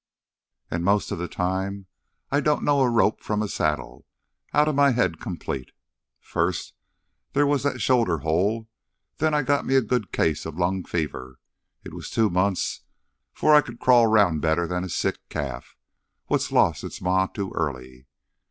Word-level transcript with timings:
"An' 0.71 0.81
most 0.81 1.11
of 1.11 1.19
th' 1.19 1.31
time 1.31 1.85
I 2.31 2.39
didn't 2.39 2.63
know 2.63 2.81
a 2.81 2.89
rope 2.89 3.21
from 3.21 3.43
a 3.43 3.47
saddle—outta 3.47 4.73
my 4.73 4.93
head 4.93 5.19
complete. 5.19 5.73
First 6.19 6.73
there 7.33 7.45
was 7.45 7.61
that 7.61 7.81
shoulder 7.81 8.17
hole; 8.17 8.67
then 9.17 9.35
I 9.35 9.43
got 9.43 9.63
me 9.63 9.75
a 9.75 9.81
good 9.83 10.11
case 10.11 10.47
of 10.47 10.57
lung 10.57 10.83
fever. 10.83 11.37
It 11.83 11.93
was 11.93 12.09
two 12.09 12.31
months 12.31 12.81
'fore 13.31 13.53
I 13.53 13.61
could 13.61 13.79
crawl 13.79 14.07
round 14.07 14.41
better'n 14.41 14.83
a 14.83 14.89
sick 14.89 15.19
calf 15.29 15.77
what 16.25 16.51
lost 16.51 16.83
its 16.83 16.99
ma 16.99 17.27
too 17.27 17.51
early. 17.53 18.07